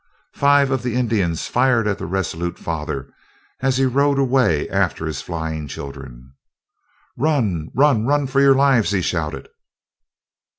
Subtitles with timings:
[0.33, 3.13] Five of the Indians fired at the resolute father,
[3.59, 6.33] as he rode away after his flying children.
[7.15, 7.69] "Run!
[7.75, 8.07] run!
[8.07, 9.47] run for your lives!" he shouted.